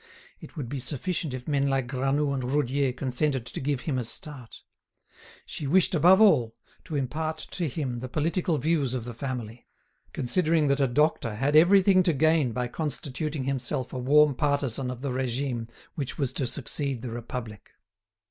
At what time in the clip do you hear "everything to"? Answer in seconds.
11.55-12.13